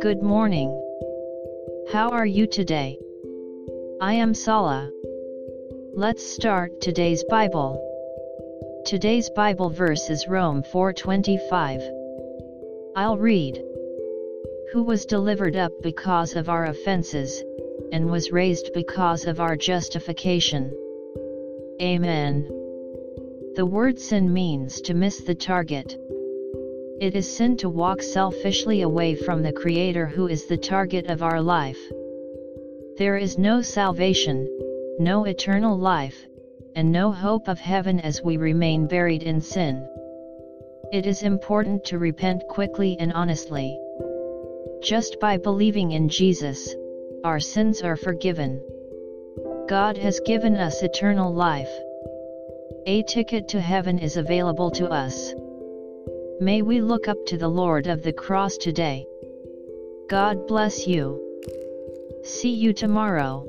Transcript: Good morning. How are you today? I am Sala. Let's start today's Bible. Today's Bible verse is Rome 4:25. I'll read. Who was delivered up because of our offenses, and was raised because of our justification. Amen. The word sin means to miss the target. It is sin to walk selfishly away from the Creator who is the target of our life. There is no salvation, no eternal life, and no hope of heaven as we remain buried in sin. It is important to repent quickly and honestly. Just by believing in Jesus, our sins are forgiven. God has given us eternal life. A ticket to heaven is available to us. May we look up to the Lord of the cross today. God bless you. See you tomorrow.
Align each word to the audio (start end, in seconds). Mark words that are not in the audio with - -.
Good 0.00 0.22
morning. 0.22 0.70
How 1.92 2.08
are 2.12 2.24
you 2.24 2.46
today? 2.46 2.98
I 4.00 4.14
am 4.14 4.32
Sala. 4.32 4.90
Let's 5.92 6.24
start 6.24 6.80
today's 6.80 7.22
Bible. 7.24 7.78
Today's 8.86 9.28
Bible 9.36 9.68
verse 9.68 10.08
is 10.08 10.26
Rome 10.26 10.62
4:25. 10.72 11.82
I'll 12.96 13.18
read. 13.18 13.62
Who 14.72 14.82
was 14.82 15.04
delivered 15.04 15.56
up 15.56 15.72
because 15.82 16.36
of 16.36 16.48
our 16.48 16.64
offenses, 16.64 17.44
and 17.92 18.10
was 18.10 18.32
raised 18.32 18.70
because 18.72 19.26
of 19.26 19.40
our 19.40 19.56
justification. 19.56 20.72
Amen. 21.82 22.63
The 23.56 23.64
word 23.64 24.00
sin 24.00 24.32
means 24.32 24.80
to 24.80 24.94
miss 24.94 25.18
the 25.20 25.34
target. 25.36 25.96
It 27.00 27.14
is 27.14 27.36
sin 27.36 27.56
to 27.58 27.68
walk 27.68 28.02
selfishly 28.02 28.82
away 28.82 29.14
from 29.14 29.44
the 29.44 29.52
Creator 29.52 30.06
who 30.06 30.26
is 30.26 30.46
the 30.46 30.56
target 30.56 31.06
of 31.06 31.22
our 31.22 31.40
life. 31.40 31.78
There 32.98 33.16
is 33.16 33.38
no 33.38 33.62
salvation, 33.62 34.48
no 34.98 35.22
eternal 35.22 35.78
life, 35.78 36.16
and 36.74 36.90
no 36.90 37.12
hope 37.12 37.46
of 37.46 37.60
heaven 37.60 38.00
as 38.00 38.20
we 38.24 38.38
remain 38.38 38.88
buried 38.88 39.22
in 39.22 39.40
sin. 39.40 39.86
It 40.92 41.06
is 41.06 41.22
important 41.22 41.84
to 41.84 41.98
repent 42.00 42.42
quickly 42.48 42.96
and 42.98 43.12
honestly. 43.12 43.78
Just 44.82 45.20
by 45.20 45.36
believing 45.36 45.92
in 45.92 46.08
Jesus, 46.08 46.74
our 47.22 47.38
sins 47.38 47.82
are 47.82 47.96
forgiven. 47.96 48.60
God 49.68 49.96
has 49.96 50.18
given 50.26 50.56
us 50.56 50.82
eternal 50.82 51.32
life. 51.32 51.70
A 52.86 53.02
ticket 53.04 53.48
to 53.48 53.60
heaven 53.60 53.98
is 53.98 54.18
available 54.18 54.70
to 54.72 54.88
us. 54.88 55.32
May 56.38 56.60
we 56.60 56.82
look 56.82 57.08
up 57.08 57.24
to 57.26 57.38
the 57.38 57.48
Lord 57.48 57.86
of 57.86 58.02
the 58.02 58.12
cross 58.12 58.58
today. 58.58 59.06
God 60.10 60.46
bless 60.46 60.86
you. 60.86 61.18
See 62.24 62.52
you 62.52 62.74
tomorrow. 62.74 63.48